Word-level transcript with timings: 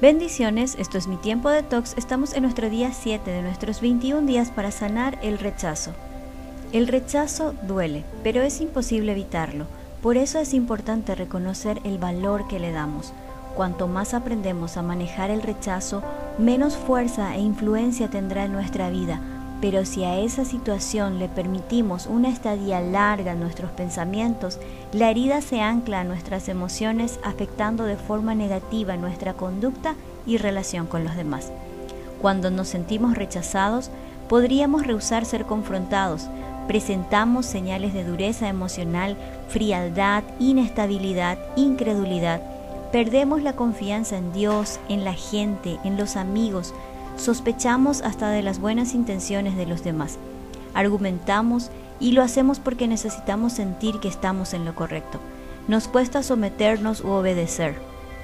Bendiciones, 0.00 0.76
esto 0.78 0.96
es 0.96 1.08
mi 1.08 1.16
tiempo 1.16 1.50
de 1.50 1.64
tox. 1.64 1.94
Estamos 1.98 2.32
en 2.32 2.42
nuestro 2.44 2.70
día 2.70 2.92
7 2.92 3.28
de 3.28 3.42
nuestros 3.42 3.80
21 3.80 4.28
días 4.28 4.52
para 4.52 4.70
sanar 4.70 5.18
el 5.22 5.40
rechazo. 5.40 5.90
El 6.72 6.86
rechazo 6.86 7.52
duele, 7.66 8.04
pero 8.22 8.40
es 8.42 8.60
imposible 8.60 9.10
evitarlo. 9.10 9.66
Por 10.00 10.16
eso 10.16 10.38
es 10.38 10.54
importante 10.54 11.16
reconocer 11.16 11.80
el 11.82 11.98
valor 11.98 12.46
que 12.46 12.60
le 12.60 12.70
damos. 12.70 13.12
Cuanto 13.56 13.88
más 13.88 14.14
aprendemos 14.14 14.76
a 14.76 14.82
manejar 14.82 15.30
el 15.30 15.42
rechazo, 15.42 16.04
menos 16.38 16.76
fuerza 16.76 17.34
e 17.34 17.40
influencia 17.40 18.08
tendrá 18.08 18.44
en 18.44 18.52
nuestra 18.52 18.90
vida. 18.90 19.20
Pero 19.60 19.84
si 19.84 20.04
a 20.04 20.18
esa 20.18 20.44
situación 20.44 21.18
le 21.18 21.28
permitimos 21.28 22.06
una 22.06 22.28
estadía 22.28 22.80
larga 22.80 23.32
en 23.32 23.40
nuestros 23.40 23.70
pensamientos, 23.72 24.58
la 24.92 25.10
herida 25.10 25.40
se 25.40 25.60
ancla 25.60 26.00
a 26.00 26.04
nuestras 26.04 26.48
emociones 26.48 27.18
afectando 27.24 27.84
de 27.84 27.96
forma 27.96 28.34
negativa 28.34 28.96
nuestra 28.96 29.34
conducta 29.34 29.94
y 30.26 30.36
relación 30.36 30.86
con 30.86 31.02
los 31.02 31.16
demás. 31.16 31.50
Cuando 32.20 32.50
nos 32.50 32.68
sentimos 32.68 33.16
rechazados, 33.16 33.90
podríamos 34.28 34.86
rehusar 34.86 35.24
ser 35.24 35.44
confrontados, 35.44 36.28
presentamos 36.68 37.46
señales 37.46 37.94
de 37.94 38.04
dureza 38.04 38.48
emocional, 38.48 39.16
frialdad, 39.48 40.22
inestabilidad, 40.38 41.38
incredulidad. 41.56 42.42
Perdemos 42.92 43.42
la 43.42 43.54
confianza 43.54 44.18
en 44.18 44.32
Dios, 44.32 44.78
en 44.88 45.04
la 45.04 45.14
gente, 45.14 45.78
en 45.84 45.96
los 45.96 46.16
amigos. 46.16 46.74
Sospechamos 47.18 48.00
hasta 48.02 48.30
de 48.30 48.42
las 48.42 48.60
buenas 48.60 48.94
intenciones 48.94 49.56
de 49.56 49.66
los 49.66 49.82
demás. 49.82 50.18
Argumentamos 50.72 51.70
y 51.98 52.12
lo 52.12 52.22
hacemos 52.22 52.60
porque 52.60 52.86
necesitamos 52.86 53.54
sentir 53.54 53.98
que 53.98 54.06
estamos 54.06 54.54
en 54.54 54.64
lo 54.64 54.76
correcto. 54.76 55.18
Nos 55.66 55.88
cuesta 55.88 56.22
someternos 56.22 57.02
u 57.02 57.08
obedecer. 57.08 57.74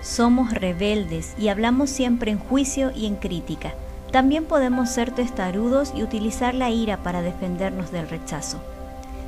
Somos 0.01 0.53
rebeldes 0.53 1.35
y 1.37 1.49
hablamos 1.49 1.91
siempre 1.91 2.31
en 2.31 2.39
juicio 2.39 2.93
y 2.95 3.07
en 3.07 3.17
crítica. 3.17 3.75
También 4.13 4.45
podemos 4.45 4.91
ser 4.91 5.11
testarudos 5.11 5.93
y 5.97 6.05
utilizar 6.05 6.55
la 6.55 6.71
ira 6.71 6.99
para 6.99 7.21
defendernos 7.21 7.91
del 7.91 8.09
rechazo. 8.09 8.61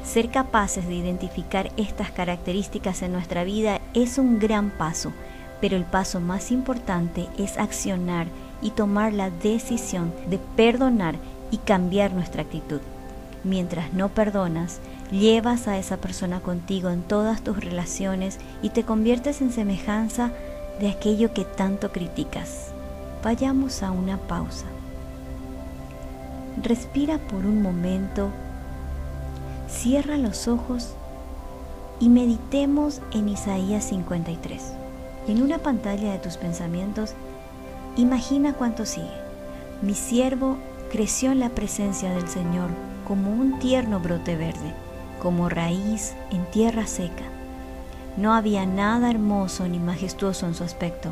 Ser 0.04 0.30
capaces 0.30 0.86
de 0.86 0.94
identificar 0.94 1.72
estas 1.76 2.12
características 2.12 3.02
en 3.02 3.12
nuestra 3.12 3.42
vida 3.42 3.80
es 3.94 4.16
un 4.16 4.38
gran 4.38 4.70
paso, 4.70 5.12
pero 5.60 5.76
el 5.76 5.84
paso 5.84 6.20
más 6.20 6.52
importante 6.52 7.26
es 7.36 7.58
accionar 7.58 8.28
y 8.62 8.70
tomar 8.70 9.12
la 9.12 9.30
decisión 9.30 10.12
de 10.28 10.38
perdonar 10.38 11.16
y 11.50 11.58
cambiar 11.58 12.12
nuestra 12.12 12.42
actitud. 12.42 12.80
Mientras 13.44 13.92
no 13.92 14.08
perdonas, 14.08 14.80
llevas 15.10 15.68
a 15.68 15.78
esa 15.78 15.98
persona 15.98 16.40
contigo 16.40 16.90
en 16.90 17.02
todas 17.02 17.42
tus 17.42 17.62
relaciones 17.62 18.38
y 18.62 18.70
te 18.70 18.82
conviertes 18.82 19.40
en 19.40 19.52
semejanza 19.52 20.32
de 20.80 20.88
aquello 20.88 21.32
que 21.32 21.44
tanto 21.44 21.92
criticas. 21.92 22.72
Vayamos 23.22 23.82
a 23.82 23.90
una 23.90 24.18
pausa. 24.18 24.66
Respira 26.62 27.18
por 27.18 27.46
un 27.46 27.62
momento, 27.62 28.30
cierra 29.68 30.16
los 30.16 30.48
ojos 30.48 30.94
y 32.00 32.08
meditemos 32.08 33.00
en 33.12 33.28
Isaías 33.28 33.84
53. 33.84 34.72
En 35.28 35.42
una 35.42 35.58
pantalla 35.58 36.12
de 36.12 36.18
tus 36.18 36.36
pensamientos, 36.36 37.14
imagina 37.96 38.52
cuánto 38.52 38.86
sigue. 38.86 39.10
Mi 39.82 39.94
siervo 39.94 40.56
creció 40.90 41.32
en 41.32 41.40
la 41.40 41.50
presencia 41.50 42.10
del 42.10 42.28
Señor 42.28 42.70
como 43.06 43.32
un 43.32 43.58
tierno 43.58 44.00
brote 44.00 44.36
verde, 44.36 44.74
como 45.22 45.48
raíz 45.48 46.14
en 46.30 46.44
tierra 46.50 46.86
seca. 46.86 47.24
No 48.16 48.34
había 48.34 48.64
nada 48.66 49.10
hermoso 49.10 49.68
ni 49.68 49.78
majestuoso 49.78 50.46
en 50.46 50.54
su 50.54 50.64
aspecto, 50.64 51.10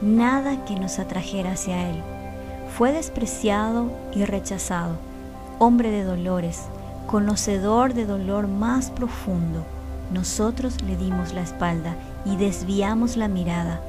nada 0.00 0.64
que 0.64 0.76
nos 0.76 0.98
atrajera 0.98 1.52
hacia 1.52 1.90
Él 1.90 2.02
fue 2.76 2.92
despreciado 2.92 3.90
y 4.14 4.24
rechazado, 4.24 4.96
hombre 5.58 5.90
de 5.90 6.04
dolores, 6.04 6.62
conocedor 7.06 7.94
de 7.94 8.06
dolor 8.06 8.46
más 8.46 8.90
profundo. 8.90 9.64
Nosotros 10.12 10.80
le 10.82 10.96
dimos 10.96 11.32
la 11.32 11.42
espalda 11.42 11.96
y 12.24 12.36
desviamos 12.36 13.16
la 13.16 13.28
mirada. 13.28 13.80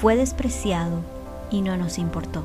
Fue 0.00 0.16
despreciado 0.16 1.00
y 1.52 1.60
no 1.60 1.76
nos 1.76 1.98
importó. 1.98 2.42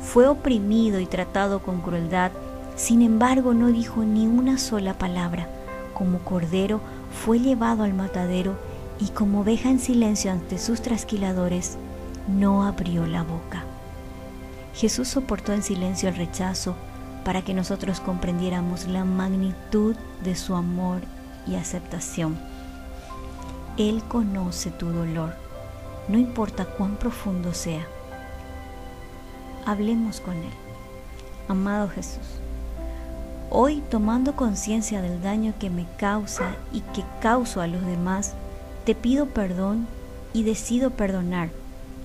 Fue 0.00 0.28
oprimido 0.28 1.00
y 1.00 1.06
tratado 1.06 1.60
con 1.60 1.80
crueldad, 1.80 2.30
sin 2.76 3.02
embargo 3.02 3.54
no 3.54 3.68
dijo 3.68 4.04
ni 4.04 4.26
una 4.26 4.58
sola 4.58 4.94
palabra. 4.94 5.48
Como 5.94 6.18
cordero 6.18 6.80
fue 7.24 7.40
llevado 7.40 7.82
al 7.82 7.94
matadero 7.94 8.54
y 9.00 9.08
como 9.08 9.40
oveja 9.40 9.70
en 9.70 9.80
silencio 9.80 10.30
ante 10.30 10.58
sus 10.58 10.82
trasquiladores, 10.82 11.78
no 12.28 12.64
abrió 12.64 13.06
la 13.06 13.22
boca. 13.22 13.64
Jesús 14.74 15.08
soportó 15.08 15.52
en 15.52 15.62
silencio 15.62 16.08
el 16.08 16.16
rechazo 16.16 16.76
para 17.24 17.42
que 17.42 17.54
nosotros 17.54 18.00
comprendiéramos 18.00 18.86
la 18.86 19.04
magnitud 19.04 19.96
de 20.22 20.36
su 20.36 20.54
amor 20.54 21.00
y 21.46 21.56
aceptación. 21.56 22.38
Él 23.78 24.02
conoce 24.08 24.70
tu 24.70 24.86
dolor, 24.86 25.34
no 26.08 26.18
importa 26.18 26.66
cuán 26.66 26.96
profundo 26.96 27.52
sea. 27.52 27.86
Hablemos 29.66 30.20
con 30.20 30.36
Él. 30.36 30.52
Amado 31.48 31.88
Jesús, 31.88 32.40
hoy 33.50 33.82
tomando 33.90 34.34
conciencia 34.34 35.02
del 35.02 35.20
daño 35.20 35.52
que 35.60 35.68
me 35.68 35.86
causa 35.98 36.56
y 36.72 36.80
que 36.80 37.04
causo 37.20 37.60
a 37.60 37.66
los 37.66 37.84
demás, 37.84 38.34
te 38.84 38.94
pido 38.94 39.26
perdón 39.26 39.86
y 40.32 40.44
decido 40.44 40.90
perdonar 40.90 41.50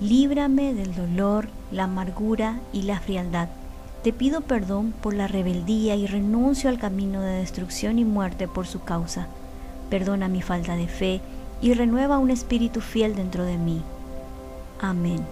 Líbrame 0.01 0.73
del 0.73 0.95
dolor, 0.95 1.47
la 1.71 1.83
amargura 1.83 2.59
y 2.73 2.81
la 2.81 2.99
frialdad. 2.99 3.49
Te 4.03 4.11
pido 4.11 4.41
perdón 4.41 4.95
por 4.99 5.13
la 5.13 5.27
rebeldía 5.27 5.95
y 5.95 6.07
renuncio 6.07 6.71
al 6.71 6.79
camino 6.79 7.21
de 7.21 7.33
destrucción 7.33 7.99
y 7.99 8.03
muerte 8.03 8.47
por 8.47 8.65
su 8.65 8.81
causa. 8.81 9.27
Perdona 9.91 10.27
mi 10.27 10.41
falta 10.41 10.75
de 10.75 10.87
fe 10.87 11.21
y 11.61 11.75
renueva 11.75 12.17
un 12.17 12.31
espíritu 12.31 12.81
fiel 12.81 13.15
dentro 13.15 13.45
de 13.45 13.59
mí. 13.59 13.83
Amén. 14.81 15.23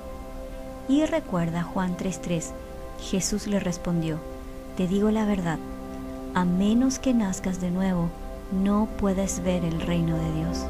Y 0.90 1.06
recuerda 1.06 1.62
Juan 1.62 1.96
3:3, 1.96 2.52
Jesús 3.00 3.46
le 3.46 3.60
respondió, 3.60 4.18
Te 4.76 4.88
digo 4.88 5.12
la 5.12 5.24
verdad, 5.24 5.60
a 6.34 6.46
menos 6.46 6.98
que 6.98 7.14
nazcas 7.14 7.62
de 7.62 7.70
nuevo, 7.70 8.10
no 8.52 8.90
puedes 8.98 9.44
ver 9.44 9.64
el 9.64 9.82
reino 9.82 10.18
de 10.18 10.34
Dios. 10.34 10.66